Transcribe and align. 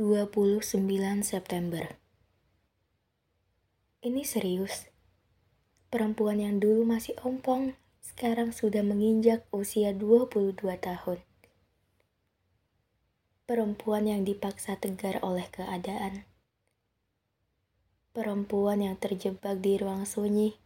29 0.00 0.64
September 1.20 1.84
Ini 4.00 4.24
serius. 4.24 4.88
Perempuan 5.92 6.40
yang 6.40 6.56
dulu 6.56 6.88
masih 6.88 7.20
ompong, 7.20 7.76
sekarang 8.00 8.48
sudah 8.48 8.80
menginjak 8.80 9.44
usia 9.52 9.92
22 9.92 10.56
tahun. 10.56 11.20
Perempuan 13.44 14.08
yang 14.08 14.24
dipaksa 14.24 14.80
tegar 14.80 15.20
oleh 15.20 15.44
keadaan. 15.52 16.24
Perempuan 18.16 18.80
yang 18.80 18.96
terjebak 18.96 19.60
di 19.60 19.76
ruang 19.76 20.08
sunyi. 20.08 20.56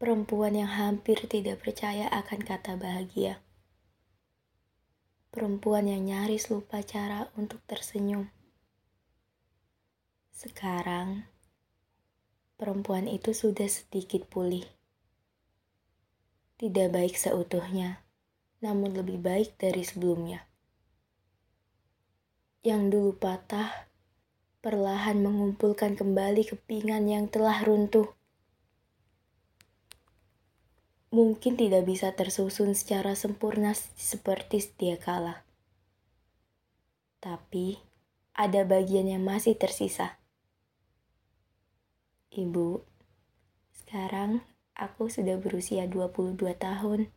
Perempuan 0.00 0.56
yang 0.56 0.72
hampir 0.72 1.20
tidak 1.28 1.60
percaya 1.60 2.08
akan 2.08 2.40
kata 2.48 2.80
bahagia 2.80 3.44
perempuan 5.32 5.88
yang 5.88 6.04
nyaris 6.04 6.52
lupa 6.52 6.84
cara 6.84 7.32
untuk 7.40 7.64
tersenyum. 7.64 8.28
Sekarang, 10.28 11.24
perempuan 12.60 13.08
itu 13.08 13.32
sudah 13.32 13.64
sedikit 13.64 14.28
pulih. 14.28 14.68
Tidak 16.60 16.92
baik 16.92 17.16
seutuhnya, 17.16 18.04
namun 18.60 18.92
lebih 18.92 19.24
baik 19.24 19.56
dari 19.56 19.80
sebelumnya. 19.80 20.44
Yang 22.60 22.92
dulu 22.92 23.12
patah, 23.16 23.88
perlahan 24.60 25.24
mengumpulkan 25.24 25.96
kembali 25.96 26.44
kepingan 26.44 27.08
yang 27.08 27.24
telah 27.32 27.56
runtuh 27.64 28.12
mungkin 31.12 31.60
tidak 31.60 31.84
bisa 31.84 32.16
tersusun 32.16 32.72
secara 32.72 33.12
sempurna 33.12 33.76
seperti 33.76 34.64
setia 34.64 34.96
kala. 34.96 35.44
Tapi 37.20 37.76
ada 38.32 38.64
bagian 38.64 39.04
yang 39.04 39.20
masih 39.20 39.52
tersisa. 39.52 40.16
Ibu, 42.32 42.80
sekarang 43.76 44.40
aku 44.72 45.12
sudah 45.12 45.36
berusia 45.36 45.84
22 45.84 46.40
tahun. 46.56 47.12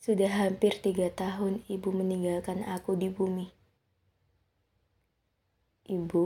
Sudah 0.00 0.32
hampir 0.32 0.80
tiga 0.80 1.12
tahun 1.12 1.60
ibu 1.68 1.92
meninggalkan 1.92 2.64
aku 2.64 2.96
di 2.96 3.12
bumi. 3.12 3.52
Ibu, 5.84 6.24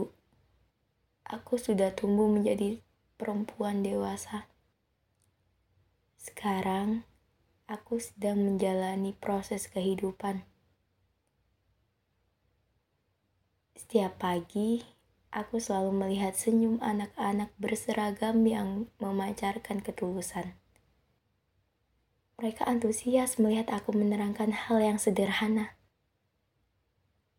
aku 1.27 1.59
sudah 1.59 1.91
tumbuh 1.91 2.31
menjadi 2.31 2.79
perempuan 3.19 3.83
dewasa 3.83 4.52
sekarang, 6.23 7.03
aku 7.67 7.99
sedang 7.99 8.39
menjalani 8.39 9.11
proses 9.11 9.67
kehidupan. 9.67 10.47
Setiap 13.75 14.23
pagi, 14.23 14.87
aku 15.35 15.59
selalu 15.59 15.91
melihat 15.91 16.31
senyum 16.31 16.79
anak-anak 16.79 17.51
berseragam 17.59 18.39
yang 18.47 18.87
memancarkan 19.03 19.83
ketulusan. 19.83 20.55
Mereka 22.39 22.63
antusias 22.71 23.35
melihat 23.35 23.75
aku 23.75 23.91
menerangkan 23.91 24.55
hal 24.55 24.79
yang 24.79 24.95
sederhana. 24.95 25.75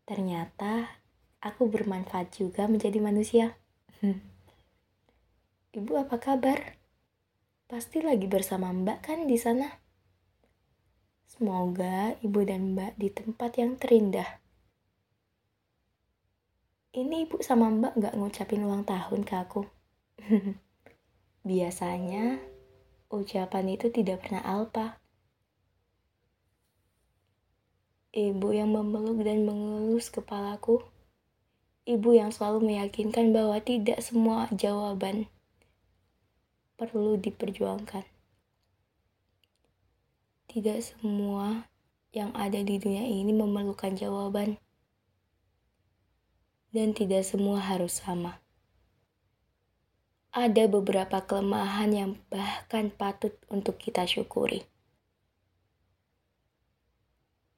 Ternyata, 0.05 1.01
aku 1.41 1.65
bermanfaat 1.65 2.37
juga 2.37 2.69
menjadi 2.69 3.01
manusia. 3.01 3.57
Ibu, 5.75 5.91
apa 6.05 6.21
kabar? 6.21 6.84
Pasti 7.65 7.97
lagi 7.97 8.29
bersama 8.29 8.69
Mbak 8.69 8.99
kan 9.01 9.25
di 9.25 9.41
sana? 9.41 9.65
Semoga 11.25 12.13
ibu 12.21 12.45
dan 12.45 12.77
Mbak 12.77 12.93
di 12.93 13.09
tempat 13.09 13.57
yang 13.57 13.73
terindah. 13.81 14.37
Ini 16.93 17.25
ibu 17.25 17.41
sama 17.41 17.73
Mbak 17.73 17.93
gak 17.97 18.15
ngucapin 18.21 18.61
ulang 18.61 18.85
tahun 18.85 19.25
ke 19.25 19.33
aku. 19.33 19.65
Biasanya 21.49 22.37
ucapan 23.09 23.65
itu 23.73 23.89
tidak 23.89 24.21
pernah 24.29 24.45
alpa. 24.45 25.01
Ibu 28.13 28.47
yang 28.53 28.77
memeluk 28.77 29.25
dan 29.25 29.41
mengelus 29.41 30.13
kepalaku. 30.13 30.85
Ibu 31.89 32.13
yang 32.13 32.29
selalu 32.29 32.61
meyakinkan 32.61 33.33
bahwa 33.33 33.57
tidak 33.57 34.05
semua 34.05 34.53
jawaban 34.53 35.33
perlu 36.75 37.15
diperjuangkan. 37.15 38.03
Tidak 40.51 40.79
semua 40.79 41.67
yang 42.15 42.31
ada 42.31 42.59
di 42.63 42.79
dunia 42.79 43.03
ini 43.03 43.35
memerlukan 43.35 43.95
jawaban, 43.95 44.55
dan 46.75 46.91
tidak 46.91 47.23
semua 47.23 47.59
harus 47.63 47.99
sama. 48.03 48.39
Ada 50.35 50.67
beberapa 50.67 51.23
kelemahan 51.23 51.91
yang 51.95 52.11
bahkan 52.27 52.91
patut 52.91 53.39
untuk 53.47 53.79
kita 53.79 54.03
syukuri. 54.03 54.67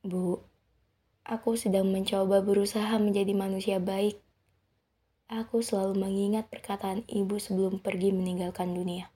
Bu, 0.05 0.45
aku 1.25 1.57
sedang 1.57 1.89
mencoba 1.89 2.45
berusaha 2.45 2.93
menjadi 3.01 3.33
manusia 3.33 3.81
baik 3.81 4.21
Aku 5.27 5.59
selalu 5.59 6.07
mengingat 6.07 6.47
perkataan 6.47 7.03
ibu 7.11 7.35
sebelum 7.35 7.83
pergi 7.83 8.15
meninggalkan 8.15 8.71
dunia. 8.71 9.11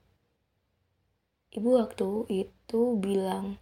Ibu 1.56 1.80
waktu 1.80 2.28
itu 2.28 3.00
bilang, 3.00 3.56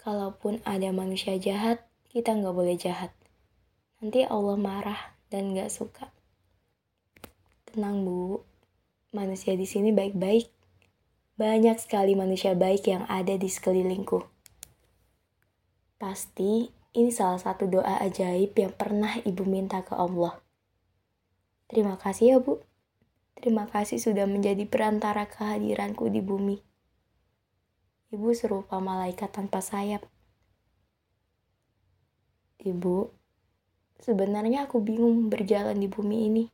kalaupun 0.00 0.64
ada 0.64 0.88
manusia 0.96 1.36
jahat, 1.36 1.84
kita 2.08 2.32
nggak 2.32 2.56
boleh 2.56 2.80
jahat. 2.80 3.12
Nanti 4.00 4.24
Allah 4.24 4.56
marah 4.56 5.12
dan 5.28 5.52
nggak 5.52 5.68
suka. 5.68 6.08
Tenang 7.68 8.00
bu, 8.08 8.48
manusia 9.12 9.52
di 9.52 9.68
sini 9.68 9.92
baik-baik. 9.92 10.48
Banyak 11.36 11.76
sekali 11.84 12.16
manusia 12.16 12.56
baik 12.56 12.88
yang 12.88 13.04
ada 13.12 13.36
di 13.36 13.48
sekelilingku. 13.52 14.24
Pasti 16.00 16.64
ini 16.96 17.12
salah 17.12 17.36
satu 17.36 17.68
doa 17.68 18.00
ajaib 18.00 18.56
yang 18.56 18.72
pernah 18.72 19.20
ibu 19.20 19.44
minta 19.44 19.84
ke 19.84 19.92
Allah. 19.92 20.40
Terima 21.70 21.94
kasih 21.94 22.34
ya 22.34 22.38
Bu. 22.42 22.58
Terima 23.38 23.70
kasih 23.70 24.02
sudah 24.02 24.26
menjadi 24.26 24.66
perantara 24.66 25.30
kehadiranku 25.30 26.10
di 26.10 26.18
bumi. 26.18 26.58
Ibu 28.10 28.34
serupa 28.34 28.82
malaikat 28.82 29.30
tanpa 29.30 29.62
sayap. 29.62 30.02
Ibu, 32.58 33.14
sebenarnya 34.02 34.66
aku 34.66 34.82
bingung 34.82 35.30
berjalan 35.30 35.78
di 35.78 35.86
bumi 35.86 36.26
ini. 36.26 36.44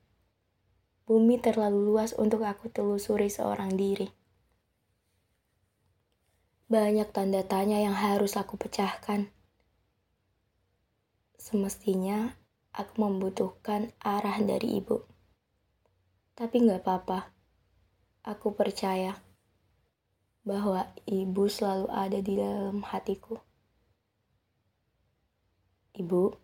Bumi 1.09 1.41
terlalu 1.41 1.81
luas 1.81 2.13
untuk 2.13 2.45
aku 2.45 2.69
telusuri 2.69 3.33
seorang 3.33 3.73
diri. 3.73 4.13
Banyak 6.69 7.09
tanda 7.09 7.41
tanya 7.41 7.81
yang 7.81 7.97
harus 7.97 8.37
aku 8.37 8.61
pecahkan. 8.61 9.33
Semestinya 11.41 12.37
aku 12.77 12.95
membutuhkan 13.01 13.97
arah 14.05 14.37
dari 14.45 14.79
ibu. 14.79 15.01
Tapi 16.37 16.69
nggak 16.69 16.85
apa-apa. 16.85 17.33
Aku 18.29 18.53
percaya 18.53 19.17
bahwa 20.45 20.93
ibu 21.09 21.49
selalu 21.49 21.89
ada 21.89 22.21
di 22.21 22.37
dalam 22.37 22.85
hatiku. 22.85 23.41
Ibu, 25.97 26.37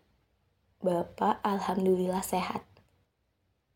bapak 0.81 1.39
alhamdulillah 1.45 2.25
sehat. 2.25 2.65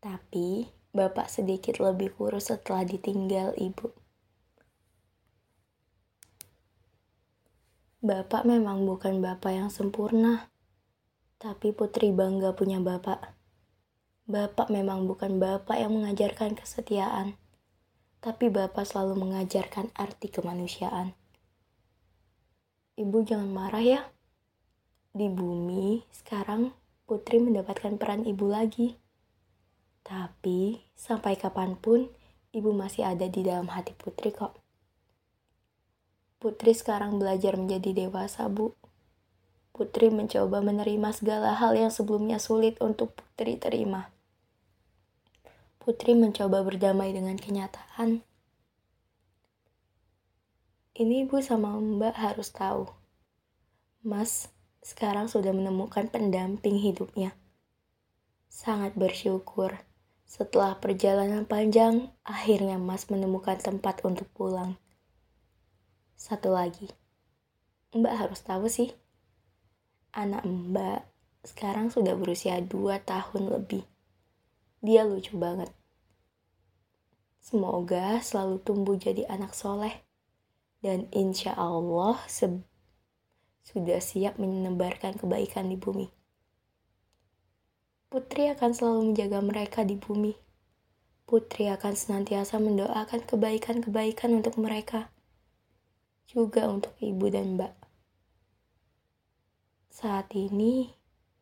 Tapi 0.02 0.66
bapak 0.90 1.30
sedikit 1.30 1.78
lebih 1.78 2.10
kurus 2.18 2.50
setelah 2.50 2.82
ditinggal 2.82 3.54
ibu. 3.54 3.94
Bapak 8.02 8.42
memang 8.46 8.82
bukan 8.86 9.22
bapak 9.22 9.54
yang 9.54 9.70
sempurna 9.70 10.50
tapi 11.38 11.70
Putri 11.70 12.10
bangga 12.10 12.50
punya 12.58 12.82
bapak. 12.82 13.38
Bapak 14.26 14.74
memang 14.74 15.06
bukan 15.06 15.38
bapak 15.38 15.78
yang 15.78 15.94
mengajarkan 15.94 16.58
kesetiaan, 16.58 17.38
tapi 18.18 18.50
bapak 18.50 18.82
selalu 18.82 19.22
mengajarkan 19.22 19.94
arti 19.94 20.28
kemanusiaan. 20.34 21.14
Ibu 22.98 23.22
jangan 23.22 23.48
marah 23.54 23.80
ya. 23.86 24.00
Di 25.14 25.30
bumi, 25.30 26.02
sekarang 26.10 26.74
Putri 27.06 27.38
mendapatkan 27.38 27.94
peran 27.96 28.26
ibu 28.26 28.50
lagi. 28.50 28.98
Tapi, 30.02 30.82
sampai 30.98 31.38
kapan 31.38 31.78
pun, 31.78 32.10
ibu 32.50 32.74
masih 32.74 33.06
ada 33.06 33.30
di 33.30 33.46
dalam 33.46 33.70
hati 33.70 33.94
Putri 33.94 34.34
kok. 34.34 34.58
Putri 36.42 36.74
sekarang 36.74 37.22
belajar 37.22 37.54
menjadi 37.54 38.06
dewasa, 38.06 38.50
Bu. 38.50 38.74
Putri 39.78 40.10
mencoba 40.10 40.58
menerima 40.58 41.14
segala 41.14 41.54
hal 41.54 41.78
yang 41.78 41.94
sebelumnya 41.94 42.42
sulit 42.42 42.74
untuk 42.82 43.14
Putri 43.14 43.54
terima. 43.54 44.10
Putri 45.78 46.18
mencoba 46.18 46.66
berdamai 46.66 47.14
dengan 47.14 47.38
kenyataan. 47.38 48.26
Ini 50.98 51.30
ibu 51.30 51.38
sama 51.38 51.78
mbak 51.78 52.18
harus 52.18 52.50
tahu. 52.50 52.90
Mas, 54.02 54.50
sekarang 54.82 55.30
sudah 55.30 55.54
menemukan 55.54 56.10
pendamping 56.10 56.82
hidupnya. 56.82 57.38
Sangat 58.50 58.98
bersyukur 58.98 59.78
setelah 60.26 60.74
perjalanan 60.74 61.46
panjang, 61.46 62.10
akhirnya 62.26 62.82
Mas 62.82 63.06
menemukan 63.06 63.62
tempat 63.62 64.02
untuk 64.02 64.26
pulang. 64.34 64.74
Satu 66.18 66.50
lagi, 66.50 66.90
Mbak 67.94 68.14
harus 68.18 68.42
tahu 68.42 68.66
sih, 68.66 68.92
anak 70.18 70.42
Mbak 70.42 71.06
sekarang 71.46 71.94
sudah 71.94 72.18
berusia 72.18 72.58
2 72.58 72.98
tahun 73.06 73.54
lebih. 73.54 73.86
Dia 74.82 75.06
lucu 75.06 75.38
banget. 75.38 75.70
Semoga 77.38 78.18
selalu 78.18 78.58
tumbuh 78.66 78.98
jadi 78.98 79.30
anak 79.30 79.54
soleh. 79.54 80.02
Dan 80.82 81.06
insya 81.14 81.54
Allah 81.54 82.18
sudah 83.62 83.98
siap 84.02 84.42
menebarkan 84.42 85.14
kebaikan 85.18 85.70
di 85.70 85.78
bumi. 85.78 86.10
Putri 88.10 88.50
akan 88.50 88.70
selalu 88.74 89.00
menjaga 89.14 89.38
mereka 89.38 89.80
di 89.86 89.94
bumi. 89.94 90.34
Putri 91.28 91.70
akan 91.70 91.94
senantiasa 91.94 92.58
mendoakan 92.58 93.22
kebaikan-kebaikan 93.26 94.32
untuk 94.34 94.58
mereka. 94.58 95.12
Juga 96.26 96.66
untuk 96.66 96.96
ibu 96.98 97.28
dan 97.30 97.54
mbak. 97.54 97.77
Saat 99.88 100.36
ini, 100.36 100.92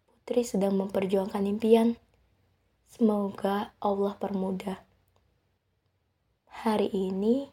Putri 0.06 0.46
sedang 0.46 0.78
memperjuangkan 0.78 1.44
impian. 1.46 1.98
Semoga 2.87 3.75
Allah 3.82 4.14
permudah. 4.16 4.78
Hari 6.62 6.88
ini, 6.90 7.50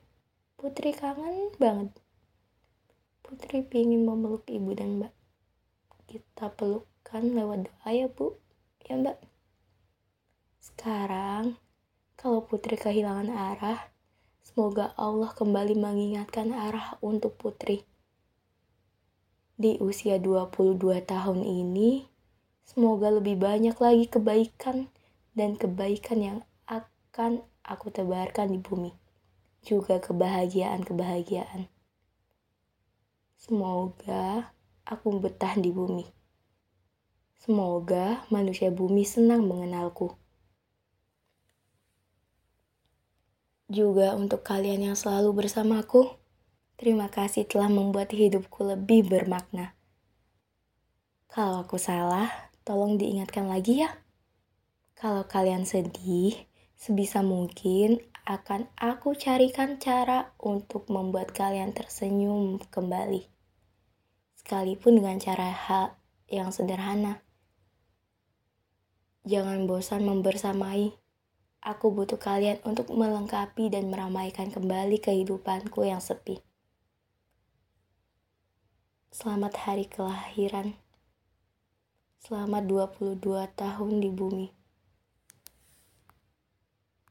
Putri 0.53 0.93
kangen 0.93 1.51
banget. 1.57 1.91
Putri 3.19 3.65
pingin 3.65 4.05
memeluk 4.05 4.45
ibu 4.47 4.71
dan 4.77 5.01
mbak. 5.01 5.13
Kita 6.05 6.53
pelukkan 6.53 7.23
lewat 7.33 7.67
doa 7.67 7.89
ya 7.89 8.07
bu. 8.07 8.37
Ya 8.85 8.95
mbak. 8.95 9.17
Sekarang, 10.63 11.57
kalau 12.15 12.45
Putri 12.47 12.79
kehilangan 12.79 13.27
arah, 13.33 13.91
semoga 14.45 14.95
Allah 14.95 15.33
kembali 15.35 15.75
mengingatkan 15.75 16.53
arah 16.53 16.95
untuk 17.03 17.35
Putri. 17.35 17.83
Di 19.63 19.79
usia 19.79 20.19
22 20.19 20.75
tahun 21.07 21.39
ini, 21.39 22.03
semoga 22.67 23.07
lebih 23.07 23.39
banyak 23.39 23.79
lagi 23.79 24.11
kebaikan 24.11 24.91
dan 25.39 25.55
kebaikan 25.55 26.19
yang 26.19 26.39
akan 26.67 27.47
aku 27.63 27.87
tebarkan 27.87 28.51
di 28.51 28.59
bumi. 28.59 28.91
Juga 29.63 30.03
kebahagiaan-kebahagiaan. 30.03 31.71
Semoga 33.39 34.51
aku 34.83 35.15
betah 35.23 35.55
di 35.55 35.71
bumi. 35.71 36.11
Semoga 37.39 38.27
manusia 38.27 38.67
bumi 38.67 39.07
senang 39.07 39.47
mengenalku. 39.47 40.11
Juga 43.71 44.11
untuk 44.19 44.43
kalian 44.43 44.91
yang 44.91 44.97
selalu 44.99 45.31
bersamaku, 45.47 46.19
terima 46.83 47.07
kasih 47.07 47.47
telah 47.47 47.71
membuat 47.71 48.11
hidupku 48.11 48.67
lebih 48.67 49.07
bermakna. 49.07 49.71
Kalau 51.31 51.63
aku 51.63 51.79
salah, 51.79 52.27
tolong 52.67 52.99
diingatkan 52.99 53.47
lagi 53.47 53.87
ya. 53.87 54.03
Kalau 54.91 55.23
kalian 55.23 55.63
sedih, 55.63 56.35
sebisa 56.75 57.23
mungkin 57.23 58.03
akan 58.27 58.67
aku 58.75 59.15
carikan 59.15 59.79
cara 59.79 60.35
untuk 60.43 60.91
membuat 60.91 61.31
kalian 61.31 61.71
tersenyum 61.71 62.59
kembali. 62.67 63.31
Sekalipun 64.43 64.99
dengan 64.99 65.23
cara 65.23 65.55
hal 65.55 65.95
yang 66.27 66.51
sederhana. 66.51 67.23
Jangan 69.23 69.71
bosan 69.71 70.03
membersamai. 70.03 70.91
Aku 71.63 71.95
butuh 71.95 72.19
kalian 72.19 72.59
untuk 72.67 72.91
melengkapi 72.91 73.71
dan 73.71 73.87
meramaikan 73.87 74.51
kembali 74.51 74.99
kehidupanku 74.99 75.87
yang 75.87 76.03
sepi. 76.03 76.43
Selamat 79.13 79.53
hari 79.69 79.85
kelahiran. 79.85 80.73
Selamat 82.17 82.65
22 82.65 83.21
tahun 83.53 84.01
di 84.01 84.09
bumi. 84.09 84.62